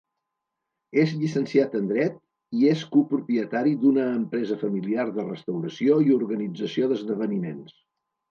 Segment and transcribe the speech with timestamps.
[1.01, 2.15] És llicenciat en Dret
[2.61, 7.77] i és copropietari d'una empresa familiar de restauració i organització d'esdeveniments.